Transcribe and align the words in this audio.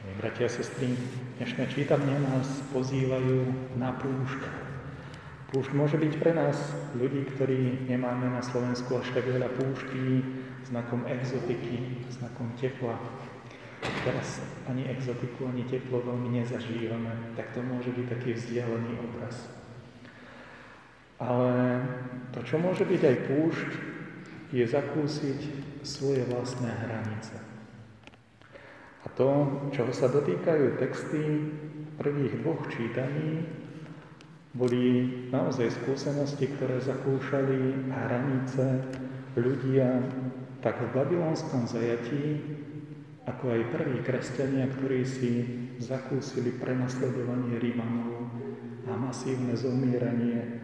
Bratia 0.00 0.48
a 0.48 0.52
sestry, 0.52 0.96
dnešné 1.36 1.76
čítanie 1.76 2.16
nás 2.24 2.48
pozývajú 2.72 3.44
na 3.76 3.92
púšť. 3.92 4.40
Púšť 5.52 5.76
môže 5.76 6.00
byť 6.00 6.12
pre 6.16 6.32
nás, 6.32 6.56
ľudí, 6.96 7.28
ktorí 7.28 7.84
nemáme 7.84 8.32
na 8.32 8.40
Slovensku 8.40 8.96
až 8.96 9.12
tak 9.12 9.28
veľa 9.28 9.52
púští, 9.60 10.24
znakom 10.64 11.04
exotiky, 11.04 12.00
znakom 12.16 12.48
tepla. 12.56 12.96
Teraz 14.00 14.40
ani 14.72 14.88
exotiku, 14.88 15.52
ani 15.52 15.68
teplo 15.68 16.00
veľmi 16.00 16.32
nezažívame, 16.32 17.36
tak 17.36 17.52
to 17.52 17.60
môže 17.60 17.92
byť 17.92 18.06
taký 18.08 18.40
vzdialený 18.40 19.04
obraz. 19.04 19.52
Ale 21.20 21.84
to, 22.32 22.40
čo 22.40 22.56
môže 22.56 22.88
byť 22.88 23.02
aj 23.04 23.16
púšť, 23.28 23.70
je 24.48 24.64
zakúsiť 24.64 25.40
svoje 25.84 26.24
vlastné 26.24 26.72
hranice. 26.88 27.59
To, 29.18 29.28
čoho 29.74 29.92
sa 29.94 30.06
dotýkajú 30.12 30.78
texty 30.78 31.22
prvých 32.00 32.40
dvoch 32.40 32.62
čítaní, 32.70 33.44
boli 34.50 35.06
naozaj 35.30 35.70
skúsenosti, 35.82 36.50
ktoré 36.58 36.82
zakúšali 36.82 37.86
hranice 37.86 38.82
ľudia 39.38 40.02
tak 40.58 40.76
v 40.82 40.92
babylonskom 40.92 41.70
zajatí, 41.70 42.40
ako 43.30 43.54
aj 43.54 43.70
prví 43.70 43.98
kresťania, 44.02 44.66
ktorí 44.74 45.06
si 45.06 45.30
zakúsili 45.78 46.56
prenasledovanie 46.58 47.62
Rímanov 47.62 48.26
a 48.90 48.92
masívne 48.98 49.54
zomieranie 49.54 50.60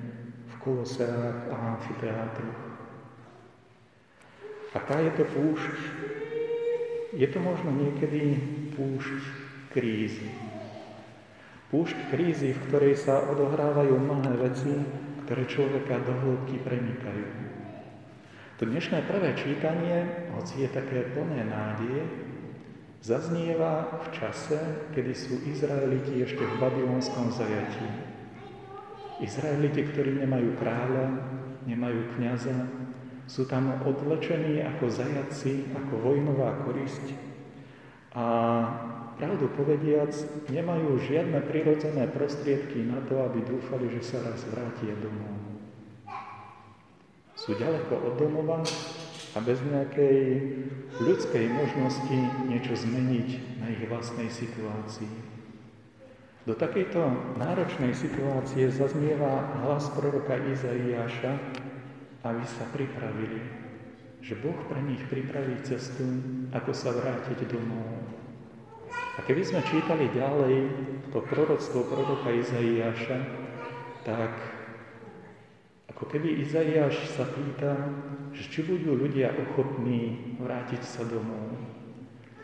v 0.50 0.54
koloseách 0.60 1.52
a 1.52 1.56
amfiteátroch. 1.76 2.60
Aká 4.76 5.00
je 5.00 5.12
to 5.16 5.24
púšť, 5.24 5.78
je 7.14 7.26
to 7.30 7.38
možno 7.38 7.70
niekedy 7.70 8.40
púšť 8.74 9.22
krízy. 9.70 10.30
Púšť 11.70 11.98
krízy, 12.10 12.54
v 12.54 12.62
ktorej 12.70 12.94
sa 12.98 13.22
odohrávajú 13.26 13.94
mnohé 13.98 14.32
veci, 14.38 14.72
ktoré 15.26 15.42
človeka 15.50 15.98
do 16.06 16.14
hĺbky 16.14 16.62
prenikajú. 16.62 17.26
To 18.56 18.64
dnešné 18.64 19.04
prvé 19.04 19.36
čítanie, 19.36 20.30
hoci 20.32 20.64
je 20.64 20.68
také 20.72 21.12
plné 21.12 21.44
nádeje, 21.44 22.08
zaznieva 23.04 24.00
v 24.00 24.06
čase, 24.16 24.56
kedy 24.96 25.12
sú 25.12 25.44
Izraeliti 25.44 26.24
ešte 26.24 26.40
v 26.40 26.54
babylonskom 26.56 27.28
zajatí. 27.34 27.84
Izraeliti, 29.20 29.84
ktorí 29.84 30.24
nemajú 30.24 30.56
kráľa, 30.56 31.06
nemajú 31.68 32.16
kniaza, 32.16 32.85
sú 33.26 33.46
tam 33.46 33.82
odlečení 33.82 34.62
ako 34.62 34.86
zajaci, 34.90 35.66
ako 35.74 35.94
vojnová 35.98 36.62
korisť 36.62 37.26
a 38.16 38.24
pravdu 39.20 39.44
povediac, 39.52 40.08
nemajú 40.48 40.96
žiadne 41.04 41.36
prirodzené 41.44 42.08
prostriedky 42.08 42.80
na 42.80 43.04
to, 43.04 43.20
aby 43.20 43.44
dúfali, 43.44 43.92
že 43.92 44.00
sa 44.00 44.24
raz 44.24 44.40
vrátia 44.48 44.96
domov. 44.96 45.36
Sú 47.36 47.52
ďaleko 47.52 47.92
od 47.92 48.14
domova 48.16 48.64
a 49.36 49.38
bez 49.44 49.60
nejakej 49.60 50.18
ľudskej 50.96 51.44
možnosti 51.52 52.18
niečo 52.48 52.72
zmeniť 52.72 53.60
na 53.60 53.66
ich 53.68 53.84
vlastnej 53.84 54.32
situácii. 54.32 55.12
Do 56.48 56.56
takejto 56.56 57.36
náročnej 57.36 57.92
situácie 57.92 58.72
zaznieva 58.72 59.60
hlas 59.60 59.92
proroka 59.92 60.40
Izaiáša, 60.40 61.36
aby 62.32 62.44
sa 62.46 62.64
pripravili, 62.74 63.40
že 64.24 64.34
Boh 64.42 64.58
pre 64.66 64.82
nich 64.82 65.02
pripraví 65.06 65.62
cestu, 65.62 66.02
ako 66.50 66.74
sa 66.74 66.90
vrátiť 66.90 67.46
domov. 67.46 68.02
A 69.16 69.24
keby 69.24 69.42
sme 69.46 69.62
čítali 69.64 70.10
ďalej 70.12 70.56
to 71.14 71.22
proroctvo 71.24 71.86
proroka 71.86 72.34
Izaiáša, 72.34 73.18
tak 74.02 74.32
ako 75.96 76.04
keby 76.12 76.44
Izaiáš 76.44 77.16
sa 77.16 77.24
pýta, 77.24 77.72
že 78.36 78.44
či 78.52 78.60
budú 78.66 78.98
ľudia 78.98 79.32
ochotní 79.32 80.36
vrátiť 80.36 80.82
sa 80.84 81.06
domov. 81.08 81.56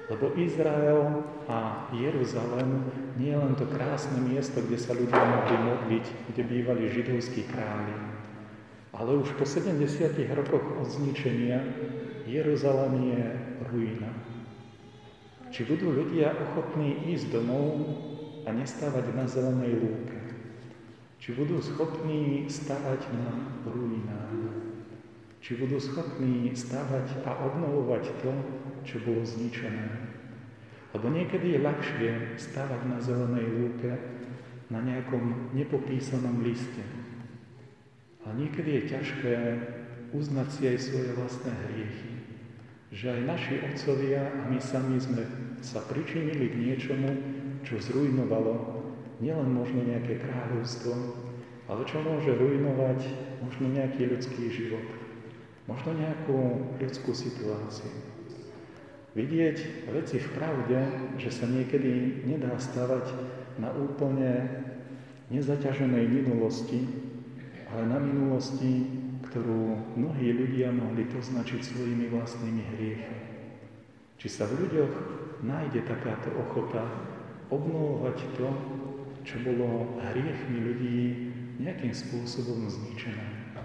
Lebo 0.09 0.33
Izrael 0.41 1.25
a 1.49 1.89
Jeruzalem 1.93 2.85
nie 3.21 3.33
je 3.33 3.39
len 3.39 3.55
to 3.55 3.69
krásne 3.69 4.21
miesto, 4.25 4.61
kde 4.65 4.79
sa 4.81 4.97
ľudia 4.97 5.21
mohli 5.21 5.57
modliť, 5.57 6.05
kde 6.33 6.43
bývali 6.49 6.89
židovskí 6.89 7.45
králi. 7.49 8.12
Ale 9.03 9.19
už 9.19 9.35
po 9.35 9.43
70 9.43 9.83
rokoch 10.31 10.63
od 10.79 10.87
zničenia 10.87 11.59
Jeruzalém 12.23 13.11
je 13.11 13.25
ruina. 13.67 14.15
Či 15.51 15.67
budú 15.67 15.91
ľudia 15.91 16.31
ochotní 16.31 17.11
ísť 17.11 17.35
domov 17.35 17.83
a 18.47 18.55
nestávať 18.55 19.11
na 19.11 19.27
zelenej 19.27 19.75
lúke? 19.75 20.19
Či 21.19 21.35
budú 21.35 21.59
schopní 21.59 22.47
stavať 22.47 23.11
na 23.11 23.59
ruinách? 23.67 24.39
Či 25.43 25.59
budú 25.59 25.83
schopní 25.83 26.55
stavať 26.55 27.27
a 27.27 27.43
obnovovať 27.43 28.07
to, 28.23 28.31
čo 28.87 29.03
bolo 29.03 29.27
zničené? 29.27 30.15
Lebo 30.95 31.11
niekedy 31.11 31.59
je 31.59 31.65
ľahšie 31.67 32.11
stavať 32.39 32.81
na 32.87 33.03
zelenej 33.03 33.51
lúke 33.51 33.99
na 34.71 34.79
nejakom 34.79 35.51
nepopísanom 35.59 36.47
liste, 36.47 37.02
a 38.23 38.29
niekedy 38.35 38.71
je 38.79 38.91
ťažké 38.91 39.35
uznať 40.15 40.49
si 40.53 40.63
aj 40.69 40.79
svoje 40.79 41.11
vlastné 41.17 41.53
hriechy. 41.67 42.13
Že 42.93 43.07
aj 43.09 43.23
naši 43.25 43.55
otcovia 43.65 44.23
a 44.29 44.41
my 44.53 44.59
sami 44.61 45.01
sme 45.01 45.25
sa 45.65 45.81
pričinili 45.81 46.53
k 46.53 46.61
niečomu, 46.61 47.11
čo 47.65 47.81
zrujnovalo 47.81 48.85
nielen 49.23 49.55
možno 49.55 49.87
nejaké 49.87 50.21
kráľovstvo, 50.21 50.93
ale 51.71 51.83
čo 51.89 52.03
môže 52.05 52.37
rujnovať 52.37 53.01
možno 53.41 53.71
nejaký 53.71 54.11
ľudský 54.11 54.51
život, 54.51 54.85
možno 55.71 55.95
nejakú 55.95 56.39
ľudskú 56.83 57.15
situáciu. 57.15 57.89
Vidieť 59.13 59.89
veci 59.93 60.17
v 60.21 60.29
pravde, 60.37 60.79
že 61.21 61.31
sa 61.31 61.45
niekedy 61.45 62.25
nedá 62.25 62.57
stavať 62.57 63.13
na 63.61 63.69
úplne 63.73 64.49
nezaťaženej 65.29 66.05
minulosti, 66.09 67.12
ale 67.73 67.89
na 67.89 67.97
minulosti, 67.97 68.85
ktorú 69.33 69.97
mnohí 69.97 70.29
ľudia 70.37 70.69
mohli 70.77 71.09
poznačiť 71.09 71.61
svojimi 71.65 72.13
vlastnými 72.13 72.63
hriechmi. 72.77 73.19
Či 74.21 74.29
sa 74.29 74.45
v 74.45 74.69
ľuďoch 74.69 74.93
nájde 75.41 75.81
takáto 75.89 76.29
ochota 76.37 76.85
obnovovať 77.49 78.19
to, 78.37 78.49
čo 79.25 79.41
bolo 79.41 79.97
hriechmi 80.05 80.59
ľudí 80.61 80.99
nejakým 81.65 81.97
spôsobom 81.97 82.69
zničené. 82.69 83.57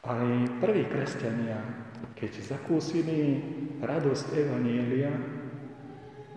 Aj 0.00 0.28
prví 0.64 0.88
kresťania, 0.88 1.60
keď 2.16 2.56
zakúsili 2.56 3.44
radosť 3.84 4.26
Evanielia, 4.32 5.12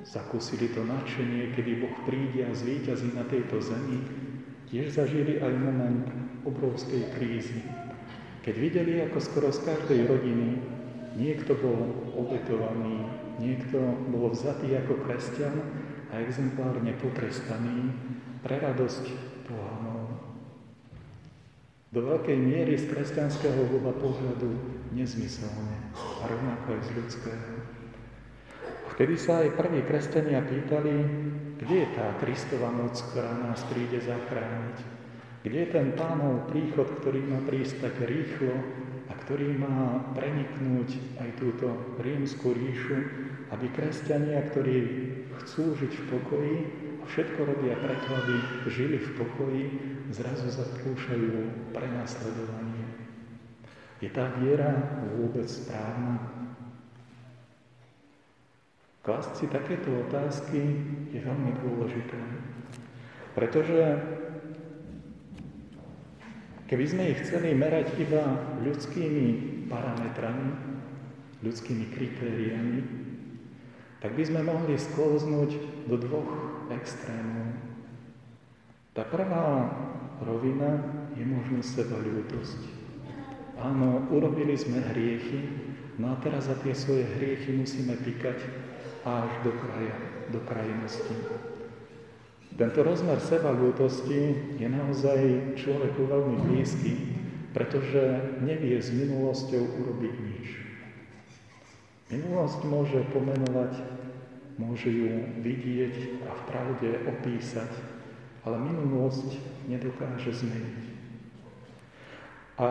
zakúsili 0.03 0.67
to 0.75 0.84
nadšenie, 0.84 1.55
kedy 1.55 1.79
Boh 1.79 1.95
príde 2.03 2.44
a 2.44 2.51
zvýťazí 2.51 3.16
na 3.16 3.23
tejto 3.23 3.63
zemi, 3.63 4.03
tiež 4.73 4.89
zažili 4.89 5.38
aj 5.38 5.53
moment 5.53 6.09
obrovskej 6.50 7.13
krízy, 7.13 7.61
keď 8.41 8.56
videli, 8.57 8.94
ako 9.06 9.22
skoro 9.22 9.53
z 9.53 9.61
každej 9.69 10.09
rodiny 10.09 10.57
niekto 11.13 11.53
bol 11.53 12.09
obetovaný, 12.17 13.06
niekto 13.38 13.78
bol 14.09 14.34
vzatý 14.34 14.73
ako 14.81 15.06
kresťan 15.06 15.61
a 16.09 16.25
exemplárne 16.25 16.89
potrestaný 16.97 17.94
pre 18.41 18.57
radosť 18.57 19.06
pohanov. 19.45 20.09
Do 21.94 22.01
veľkej 22.09 22.34
miery 22.34 22.73
z 22.73 22.90
kresťanského 22.90 23.69
boha 23.69 23.94
pohľadu 23.94 24.57
nezmyselne 24.97 25.94
a 25.94 26.23
rovnako 26.25 26.66
aj 26.73 26.81
z 26.81 26.90
ľudského. 26.97 27.50
Vtedy 28.97 29.22
sa 29.22 29.46
aj 29.46 29.53
prví 29.53 29.85
kresťania 29.85 30.41
pýtali, 30.41 30.96
kde 31.64 31.88
je 31.88 31.90
tá 31.96 32.12
Kristova 32.20 32.68
moc, 32.76 32.92
ktorá 33.00 33.32
nás 33.40 33.64
príde 33.72 34.04
zachrániť? 34.04 34.78
Kde 35.48 35.58
je 35.64 35.70
ten 35.72 35.96
pánov 35.96 36.52
príchod, 36.52 36.92
ktorý 37.00 37.24
má 37.24 37.40
prísť 37.48 37.88
tak 37.88 37.96
rýchlo 38.04 38.52
a 39.08 39.14
ktorý 39.24 39.56
má 39.56 40.04
preniknúť 40.12 41.20
aj 41.24 41.30
túto 41.40 41.72
rímsku 42.04 42.52
ríšu, 42.52 43.00
aby 43.56 43.72
kresťania, 43.72 44.44
ktorí 44.52 44.76
chcú 45.44 45.72
žiť 45.80 45.94
v 45.96 46.04
pokoji 46.12 46.58
a 47.00 47.04
všetko 47.08 47.40
robia 47.48 47.80
preto, 47.80 48.12
aby 48.12 48.36
žili 48.68 49.00
v 49.00 49.12
pokoji, 49.24 49.64
zrazu 50.12 50.52
zakúšajú 50.52 51.72
prenasledovanie. 51.72 52.88
Je 54.04 54.12
tá 54.12 54.36
viera 54.36 55.00
vôbec 55.16 55.48
správna? 55.48 56.20
Klásť 59.03 59.32
si 59.35 59.46
takéto 59.52 59.91
otázky 60.08 60.64
je 61.11 61.20
veľmi 61.20 61.52
dôležité. 61.59 62.16
Pretože 63.35 64.00
keby 66.72 66.85
sme 66.88 67.11
ich 67.11 67.20
chceli 67.28 67.52
merať 67.52 68.00
iba 68.00 68.23
ľudskými 68.64 69.28
parametrami, 69.67 70.55
ľudskými 71.44 71.91
kritériami, 71.91 72.79
tak 74.00 74.16
by 74.16 74.23
sme 74.23 74.47
mohli 74.47 74.79
sklznúť 74.79 75.52
do 75.91 76.00
dvoch 76.00 76.32
extrémov. 76.72 77.59
Tá 78.96 79.03
prvá 79.03 79.67
rovina 80.23 80.79
je 81.20 81.28
možno 81.28 81.59
sebaľútosť. 81.59 82.61
Áno, 83.59 84.08
urobili 84.16 84.55
sme 84.55 84.79
hriechy, 84.79 85.44
no 86.00 86.16
a 86.16 86.20
teraz 86.23 86.47
za 86.47 86.55
tie 86.64 86.72
svoje 86.72 87.03
hriechy 87.20 87.52
musíme 87.52 88.00
píkať 88.00 88.40
až 89.03 89.32
do 89.44 89.52
kraja, 89.52 89.96
do 90.32 90.40
krajnosti. 90.47 91.16
Tento 92.53 92.79
rozmer 92.85 93.20
sebaľútosti 93.20 94.22
je 94.61 94.67
naozaj 94.70 95.20
človeku 95.59 96.05
veľmi 96.08 96.38
blízky, 96.47 96.94
pretože 97.52 98.38
nevie 98.46 98.78
s 98.79 98.94
minulosťou 98.94 99.64
urobiť 99.84 100.16
nič. 100.22 100.47
Minulosť 102.14 102.61
môže 102.70 103.02
pomenovať, 103.09 103.73
môže 104.61 104.85
ju 104.85 105.34
vidieť 105.41 106.23
a 106.23 106.32
v 106.32 106.41
pravde 106.46 106.90
opísať, 107.09 107.73
ale 108.46 108.61
minulosť 108.61 109.34
nedokáže 109.66 110.29
zmeniť. 110.29 110.84
A 112.61 112.70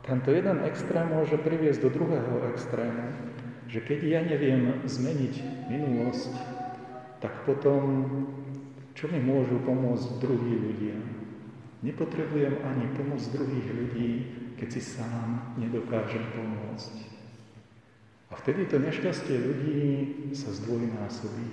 tento 0.00 0.32
jeden 0.32 0.64
extrém 0.64 1.04
môže 1.04 1.36
priviesť 1.36 1.84
do 1.84 1.90
druhého 1.92 2.48
extrému, 2.56 3.29
že 3.70 3.78
keď 3.86 4.00
ja 4.02 4.20
neviem 4.26 4.82
zmeniť 4.82 5.34
minulosť, 5.70 6.34
tak 7.22 7.46
potom 7.46 8.02
čo 8.98 9.06
mi 9.06 9.22
môžu 9.22 9.62
pomôcť 9.62 10.18
druhí 10.18 10.58
ľudia? 10.58 10.98
Nepotrebujem 11.80 12.60
ani 12.66 12.92
pomoc 12.98 13.22
druhých 13.30 13.68
ľudí, 13.70 14.10
keď 14.58 14.68
si 14.68 14.82
sám 14.82 15.56
nedokážem 15.56 16.20
pomôcť. 16.34 16.94
A 18.28 18.36
vtedy 18.36 18.66
to 18.66 18.82
nešťastie 18.82 19.38
ľudí 19.38 19.80
sa 20.34 20.52
zdvojnásobí, 20.52 21.48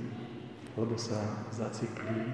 lebo 0.76 0.98
sa 0.98 1.46
zaciklí. 1.54 2.28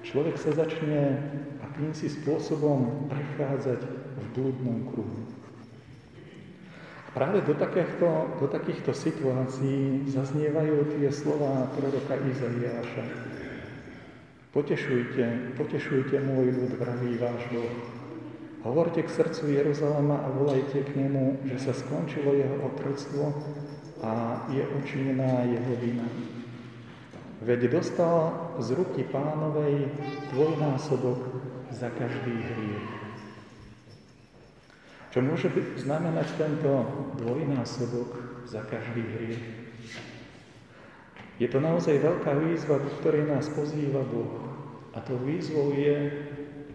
Človek 0.00 0.40
sa 0.40 0.56
začne 0.56 1.20
akýmsi 1.60 2.08
spôsobom 2.08 3.10
prechádzať 3.12 3.80
v 4.16 4.24
blúdnom 4.32 4.88
kruhu. 4.88 5.28
Práve 7.10 7.42
do, 7.42 7.58
takýchto, 7.58 8.38
do 8.38 8.46
takýchto 8.46 8.94
situácií 8.94 10.06
zaznievajú 10.06 10.94
tie 10.94 11.10
slova 11.10 11.66
proroka 11.74 12.14
Izaiáša. 12.14 13.04
Potešujte, 14.54 15.54
potešujte 15.58 16.22
môj 16.22 16.54
ľud, 16.54 16.72
vraví 16.78 17.18
váš 17.18 17.42
Boh. 17.50 17.74
Hovorte 18.62 19.02
k 19.02 19.10
srdcu 19.10 19.42
Jeruzalema 19.58 20.22
a 20.22 20.28
volajte 20.30 20.86
k 20.86 20.90
nemu, 21.02 21.42
že 21.50 21.58
sa 21.58 21.72
skončilo 21.74 22.30
jeho 22.36 22.56
otroctvo 22.70 23.34
a 24.06 24.44
je 24.52 24.62
učinená 24.62 25.50
jeho 25.50 25.74
vina. 25.82 26.06
Veď 27.40 27.72
dostal 27.72 28.52
z 28.60 28.76
ruky 28.76 29.02
pánovej 29.08 29.88
dvojnásobok 30.30 31.18
za 31.72 31.88
každý 31.90 32.36
hriech. 32.36 32.99
Čo 35.10 35.26
môže 35.26 35.50
byť, 35.50 35.82
znamenať 35.82 36.28
tento 36.38 36.70
dvojnásobok 37.18 38.10
za 38.46 38.62
každý 38.62 39.02
hriech? 39.02 39.42
Je 41.42 41.48
to 41.50 41.58
naozaj 41.58 41.98
veľká 41.98 42.30
výzva, 42.38 42.78
do 42.78 42.90
ktorej 43.02 43.26
nás 43.26 43.50
pozýva 43.50 44.06
Boh. 44.06 44.38
A 44.94 45.02
to 45.02 45.18
výzvou 45.18 45.74
je 45.74 46.14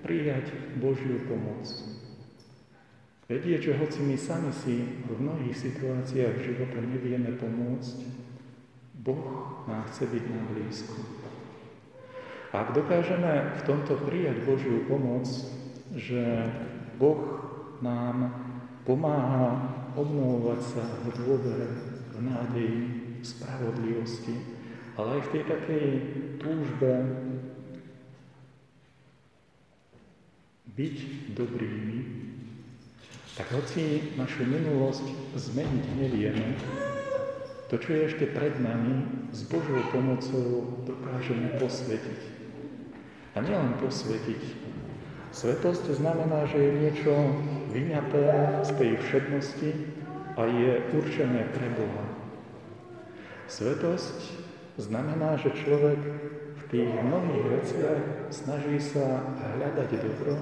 prijať 0.03 0.51
Božiu 0.83 1.23
pomoc. 1.31 1.63
Vedieť, 3.25 3.71
že 3.71 3.79
hoci 3.79 4.03
my 4.03 4.17
sami 4.19 4.51
si 4.51 4.85
v 5.07 5.15
mnohých 5.15 5.55
situáciách 5.55 6.35
života 6.43 6.77
nevieme 6.77 7.33
pomôcť, 7.39 7.97
Boh 9.01 9.63
nám 9.65 9.87
chce 9.89 10.11
byť 10.11 10.23
na 10.29 10.41
blízku. 10.49 10.99
A 12.53 12.67
ak 12.67 12.75
dokážeme 12.75 13.53
v 13.57 13.61
tomto 13.63 13.95
prijať 14.03 14.43
Božiu 14.43 14.83
pomoc, 14.85 15.25
že 15.93 16.51
Boh 17.01 17.21
nám 17.81 18.31
pomáha 18.85 19.73
obnovovať 19.95 20.61
sa 20.61 20.83
v 21.03 21.05
dôvere, 21.15 21.69
v 22.13 22.17
nádeji, 22.21 22.79
v 23.19 23.25
spravodlivosti, 23.25 24.35
ale 24.95 25.19
aj 25.19 25.21
v 25.27 25.31
tej 25.31 25.43
takej 25.49 25.87
túžbe 26.39 26.91
byť 30.75 30.95
dobrými, 31.35 31.99
tak 33.35 33.47
hoci 33.51 34.15
našu 34.15 34.47
minulosť 34.47 35.07
zmeniť 35.35 35.85
nevieme, 35.99 36.55
to, 37.65 37.81
čo 37.81 37.97
je 37.97 38.01
ešte 38.07 38.25
pred 38.29 38.53
nami, 38.61 39.27
s 39.33 39.43
Božou 39.49 39.81
pomocou 39.89 40.79
dokážeme 40.85 41.57
posvetiť. 41.57 42.21
A 43.35 43.41
nielen 43.41 43.75
posvetiť. 43.81 44.43
Svetosť 45.35 45.99
znamená, 45.99 46.47
že 46.47 46.63
je 46.63 46.71
niečo 46.79 47.11
vyňaté 47.75 48.23
z 48.63 48.71
tej 48.79 48.91
všednosti 49.03 49.71
a 50.39 50.47
je 50.47 50.71
určené 50.95 51.51
pre 51.51 51.67
Boha. 51.75 52.05
Svetosť 53.51 54.45
Znamená, 54.75 55.39
že 55.39 55.55
človek 55.55 55.95
v 56.59 56.63
tých 56.67 56.91
mnohých 56.99 57.47
veciach 57.47 58.27
snaží 58.27 58.75
sa 58.75 59.23
hľadať 59.55 59.89
dobro 60.03 60.35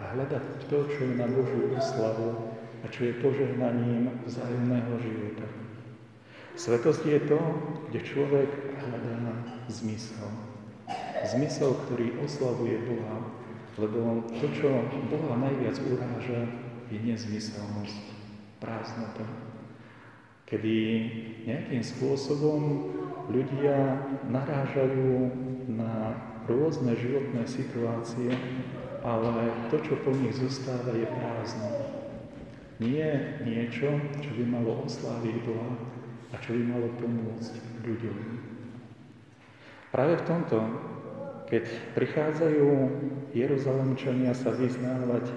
a 0.00 0.16
hľadať 0.16 0.72
to, 0.72 0.88
čo 0.88 1.00
je 1.04 1.20
na 1.20 1.28
Božiu 1.28 1.76
oslavu 1.76 2.56
a 2.80 2.88
čo 2.88 3.12
je 3.12 3.20
požehnaním 3.20 4.08
vzájomného 4.24 4.94
života. 5.04 5.44
Svetosť 6.56 7.02
je 7.04 7.20
to, 7.28 7.40
kde 7.92 8.00
človek 8.08 8.50
hľadá 8.80 9.36
zmysel. 9.68 10.32
Zmysel, 11.28 11.76
ktorý 11.84 12.24
oslavuje 12.24 12.88
Boha, 12.88 13.20
lebo 13.78 14.26
to, 14.34 14.46
čo 14.50 14.68
Boha 15.06 15.38
najviac 15.38 15.78
uráža, 15.86 16.50
je 16.90 16.98
nezmyselnosť, 16.98 18.02
prázdnota. 18.58 19.26
Kedy 20.48 20.76
nejakým 21.46 21.84
spôsobom 21.84 22.60
ľudia 23.30 24.02
narážajú 24.26 25.30
na 25.68 26.16
rôzne 26.48 26.96
životné 26.96 27.44
situácie, 27.44 28.32
ale 29.04 29.52
to, 29.68 29.78
čo 29.84 30.00
po 30.00 30.10
nich 30.10 30.34
zostáva, 30.34 30.96
je 30.96 31.06
prázdno. 31.06 31.70
Nie 32.80 33.38
niečo, 33.44 34.00
čo 34.18 34.30
by 34.32 34.44
malo 34.48 34.88
osláviť 34.88 35.36
Boha 35.44 35.70
a 36.32 36.34
čo 36.40 36.56
by 36.56 36.62
malo 36.66 36.88
pomôcť 36.96 37.84
ľuďom. 37.84 38.16
Práve 39.92 40.14
v 40.20 40.26
tomto, 40.26 40.58
keď 41.48 41.64
prichádzajú 41.96 42.68
Jeruzalemčania 43.32 44.36
sa 44.36 44.52
vyznávať 44.52 45.32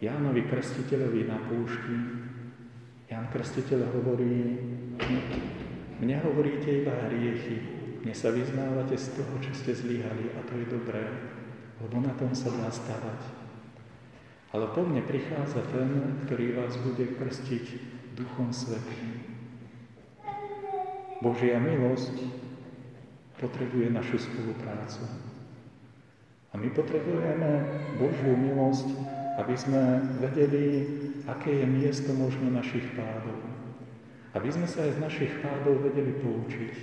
Jánovi 0.00 0.48
Krstiteľovi 0.48 1.28
na 1.28 1.36
púšti, 1.44 1.96
Ján 3.12 3.28
Krstiteľ 3.28 3.84
hovorí, 4.00 4.56
mne 6.00 6.16
hovoríte 6.24 6.86
iba 6.86 6.94
hriechy, 7.12 7.60
mne 8.00 8.14
sa 8.16 8.32
vyznávate 8.32 8.96
z 8.96 9.12
toho, 9.12 9.34
čo 9.44 9.52
ste 9.52 9.76
zlyhali 9.76 10.32
a 10.32 10.40
to 10.48 10.56
je 10.56 10.66
dobré, 10.72 11.04
lebo 11.84 12.00
na 12.00 12.16
tom 12.16 12.32
sa 12.32 12.48
dá 12.48 12.72
stavať. 12.72 13.20
Ale 14.56 14.72
po 14.72 14.82
mne 14.88 15.04
prichádza 15.04 15.60
ten, 15.68 16.16
ktorý 16.24 16.56
vás 16.56 16.80
bude 16.80 17.12
krstiť 17.12 17.66
Duchom 18.16 18.56
Svetým. 18.56 19.36
Božia 21.20 21.60
milosť 21.60 22.16
potrebuje 23.40 23.88
našu 23.88 24.20
spoluprácu. 24.20 25.08
A 26.52 26.58
my 26.60 26.68
potrebujeme 26.76 27.50
Božiu 27.96 28.36
milosť, 28.36 28.92
aby 29.40 29.54
sme 29.56 30.04
vedeli, 30.20 30.84
aké 31.24 31.64
je 31.64 31.66
miesto 31.66 32.12
možno 32.12 32.52
našich 32.52 32.84
pádov. 32.92 33.40
Aby 34.36 34.52
sme 34.52 34.66
sa 34.68 34.84
aj 34.84 35.00
z 35.00 35.02
našich 35.02 35.32
pádov 35.40 35.80
vedeli 35.80 36.20
poučiť 36.20 36.74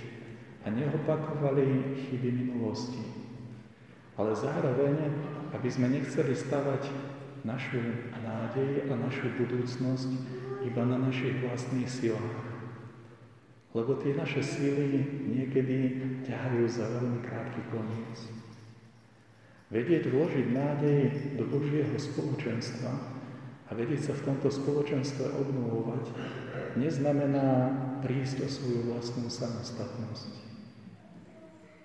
a 0.66 0.72
neopakovali 0.74 1.96
chyby 2.08 2.28
minulosti. 2.34 3.00
Ale 4.18 4.34
zároveň, 4.34 4.98
aby 5.54 5.68
sme 5.70 5.94
nechceli 5.94 6.34
stavať 6.34 6.90
našu 7.46 7.78
nádej 8.18 8.90
a 8.90 8.94
našu 8.98 9.30
budúcnosť 9.38 10.10
iba 10.66 10.82
na 10.82 10.98
našich 10.98 11.38
vlastných 11.38 11.86
silách. 11.86 12.47
Lebo 13.78 13.94
tie 14.02 14.10
naše 14.18 14.42
síly 14.42 15.06
niekedy 15.30 16.02
ťahajú 16.26 16.66
za 16.66 16.82
veľmi 16.98 17.22
krátky 17.22 17.62
koniec. 17.70 18.26
Vedieť 19.70 20.10
vložiť 20.10 20.46
nádej 20.50 21.00
do 21.38 21.46
Božieho 21.46 21.94
spoločenstva 21.94 22.90
a 23.68 23.70
vedieť 23.78 24.10
sa 24.10 24.12
v 24.18 24.24
tomto 24.34 24.50
spoločenstve 24.50 25.30
obnovovať 25.30 26.10
neznamená 26.74 27.70
prísť 28.02 28.42
o 28.42 28.48
svoju 28.50 28.80
vlastnú 28.90 29.30
samostatnosť. 29.30 30.32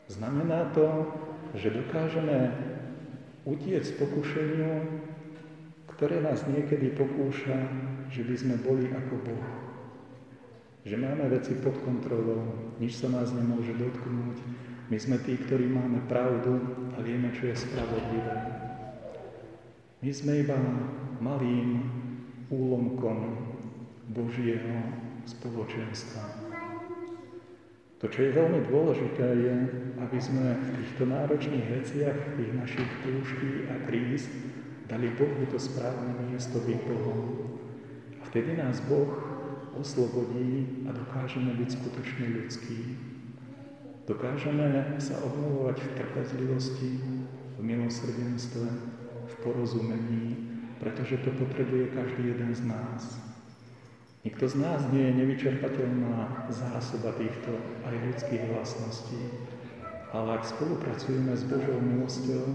Znamená 0.09 0.73
to, 0.73 1.13
že 1.53 1.77
dokážeme 1.77 2.57
utiec 3.45 3.85
pokušeniu, 4.01 4.81
ktoré 5.93 6.25
nás 6.25 6.41
niekedy 6.49 6.89
pokúša, 6.97 7.69
že 8.09 8.25
by 8.25 8.33
sme 8.33 8.55
boli 8.65 8.89
ako 8.89 9.13
Boh. 9.29 9.72
Že 10.83 10.99
máme 10.99 11.31
veci 11.31 11.55
pod 11.63 11.79
kontrolou, 11.79 12.75
nič 12.79 12.99
sa 12.99 13.07
nás 13.07 13.31
nemôže 13.31 13.71
dotknúť. 13.79 14.37
My 14.91 14.97
sme 14.99 15.15
tí, 15.23 15.39
ktorí 15.39 15.71
máme 15.71 16.03
pravdu 16.11 16.59
a 16.93 16.99
vieme, 16.99 17.31
čo 17.31 17.47
je 17.47 17.55
spravodlivé. 17.55 18.35
My 20.03 20.11
sme 20.11 20.43
iba 20.43 20.59
malým 21.23 21.87
úlomkom 22.51 23.17
Božieho 24.11 24.75
spoločenstva. 25.23 26.43
To, 28.03 28.11
čo 28.11 28.19
je 28.27 28.35
veľmi 28.35 28.67
dôležité, 28.67 29.23
je, 29.23 29.55
aby 30.03 30.19
sme 30.19 30.59
v 30.59 30.69
týchto 30.83 31.07
náročných 31.07 31.67
veciach, 31.79 32.35
tých 32.35 32.51
našich 32.51 32.91
túžky 32.99 33.71
a 33.71 33.79
kríz, 33.87 34.27
dali 34.91 35.07
Bohu 35.15 35.47
to 35.47 35.55
správne 35.55 36.11
miesto 36.27 36.59
byť 36.59 36.79
Bohom. 36.83 37.19
A 38.19 38.27
vtedy 38.27 38.59
nás 38.59 38.83
Boh 38.83 39.07
oslobodí 39.79 40.83
a 40.85 40.93
dokážeme 40.93 41.53
byť 41.57 41.69
skutočne 41.79 42.25
ľudskí. 42.37 42.79
Dokážeme 44.03 44.99
sa 44.99 45.15
obnovovať 45.23 45.77
v 45.79 45.89
trpezlivosti, 45.95 46.91
v 47.55 47.61
milosrdenstve, 47.63 48.67
v 49.23 49.33
porozumení, 49.39 50.35
pretože 50.83 51.23
to 51.23 51.31
potrebuje 51.39 51.95
každý 51.95 52.35
jeden 52.35 52.51
z 52.51 52.67
nás. 52.67 53.23
Nikto 54.23 54.47
z 54.47 54.55
nás 54.59 54.83
nie 54.91 55.07
je 55.07 55.19
nevyčerpateľná 55.23 56.47
zásoba 56.51 57.15
týchto 57.15 57.55
aj 57.87 57.95
ľudských 57.95 58.43
vlastností, 58.51 59.19
ale 60.11 60.39
ak 60.39 60.47
spolupracujeme 60.47 61.31
s 61.35 61.43
Božou 61.47 61.79
milosťou, 61.79 62.45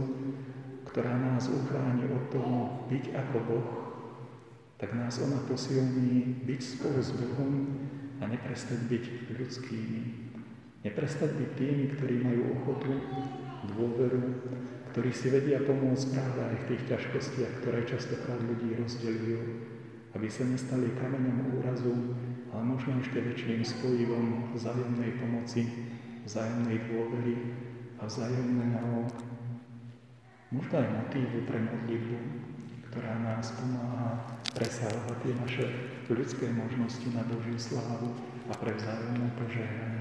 ktorá 0.88 1.12
nás 1.16 1.48
uchráni 1.48 2.08
od 2.08 2.24
toho 2.32 2.84
byť 2.88 3.04
ako 3.12 3.36
Boh, 3.48 3.87
tak 4.78 4.94
nás 4.94 5.18
ona 5.18 5.42
posilní 5.44 6.46
byť 6.46 6.60
spolu 6.62 6.98
s 7.02 7.10
Bohom 7.18 7.66
a 8.22 8.30
neprestať 8.30 8.78
byť 8.86 9.04
ľudskými. 9.34 10.02
Neprestať 10.86 11.30
byť 11.34 11.50
tými, 11.58 11.84
ktorí 11.98 12.14
majú 12.22 12.42
ochotu, 12.62 12.94
dôveru, 13.74 14.22
ktorí 14.94 15.10
si 15.10 15.34
vedia 15.34 15.58
pomôcť 15.66 16.06
práve 16.14 16.40
aj 16.46 16.56
v 16.62 16.66
tých 16.70 16.82
ťažkostiach, 16.94 17.52
ktoré 17.60 17.82
častokrát 17.82 18.38
ľudí 18.38 18.78
rozdeľujú 18.78 19.42
aby 20.16 20.26
sa 20.30 20.44
nestali 20.48 20.88
kameňom 20.96 21.60
úrazu, 21.60 21.92
ale 22.48 22.62
možno 22.64 22.96
ešte 22.98 23.20
väčším 23.20 23.60
spojivom 23.60 24.56
vzájomnej 24.56 25.20
pomoci, 25.20 25.68
vzájomnej 26.24 26.80
dôvery 26.88 27.36
a 28.00 28.08
vzájomného 28.08 29.04
možno 30.48 30.74
aj 30.80 30.88
motívu 30.88 31.44
pre 31.44 31.60
modlitbu, 31.60 32.18
ktorá 32.88 33.20
nás 33.20 33.52
pomáha 33.60 34.37
presahovať 34.58 35.16
tie 35.22 35.34
naše 35.38 35.64
ľudské 36.10 36.50
možnosti 36.50 37.06
na 37.14 37.22
Božiu 37.22 37.54
slávu 37.54 38.10
a 38.50 38.52
pre 38.58 38.74
vzájomné 38.74 39.30
požehnanie. 39.38 39.97